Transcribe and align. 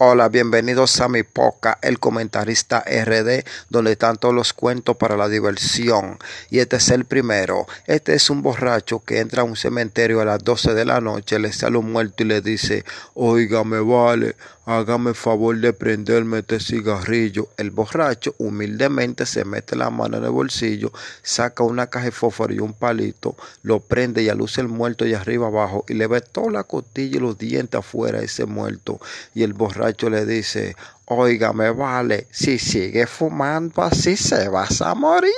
Hola, 0.00 0.28
bienvenidos 0.28 1.00
a 1.00 1.08
mi 1.08 1.24
poca, 1.24 1.76
el 1.82 1.98
comentarista 1.98 2.84
RD, 2.86 3.44
donde 3.68 3.90
están 3.90 4.16
todos 4.16 4.32
los 4.32 4.52
cuentos 4.52 4.96
para 4.96 5.16
la 5.16 5.28
diversión. 5.28 6.18
Y 6.50 6.60
este 6.60 6.76
es 6.76 6.90
el 6.90 7.04
primero. 7.04 7.66
Este 7.84 8.14
es 8.14 8.30
un 8.30 8.40
borracho 8.40 9.00
que 9.00 9.18
entra 9.18 9.42
a 9.42 9.44
un 9.44 9.56
cementerio 9.56 10.20
a 10.20 10.24
las 10.24 10.44
12 10.44 10.74
de 10.74 10.84
la 10.84 11.00
noche, 11.00 11.40
le 11.40 11.52
sale 11.52 11.78
un 11.78 11.90
muerto 11.90 12.22
y 12.22 12.26
le 12.26 12.40
dice, 12.40 12.84
me 13.16 13.80
vale, 13.80 14.36
hágame 14.68 15.14
favor 15.14 15.58
de 15.58 15.72
prenderme 15.72 16.40
este 16.40 16.60
cigarrillo. 16.60 17.48
El 17.56 17.70
borracho 17.70 18.34
humildemente 18.36 19.24
se 19.24 19.46
mete 19.46 19.74
la 19.76 19.88
mano 19.88 20.18
en 20.18 20.24
el 20.24 20.30
bolsillo, 20.30 20.92
saca 21.22 21.64
una 21.64 21.86
caja 21.86 22.04
de 22.04 22.12
fósforo 22.12 22.52
y 22.52 22.58
un 22.58 22.74
palito, 22.74 23.34
lo 23.62 23.80
prende 23.80 24.22
y 24.22 24.28
aluce 24.28 24.60
el 24.60 24.68
muerto 24.68 25.06
y 25.06 25.14
arriba 25.14 25.46
abajo 25.46 25.86
y 25.88 25.94
le 25.94 26.06
ve 26.06 26.20
toda 26.20 26.50
la 26.50 26.64
costilla 26.64 27.16
y 27.16 27.20
los 27.20 27.38
dientes 27.38 27.78
afuera 27.78 28.18
a 28.18 28.22
ese 28.22 28.44
muerto. 28.44 29.00
Y 29.34 29.42
el 29.42 29.54
borracho 29.54 30.10
le 30.10 30.26
dice, 30.26 30.76
oiga, 31.06 31.54
me 31.54 31.70
vale, 31.70 32.26
si 32.30 32.58
sigue 32.58 33.06
fumando 33.06 33.82
así 33.82 34.18
se 34.18 34.48
vas 34.48 34.82
a 34.82 34.94
morir. 34.94 35.32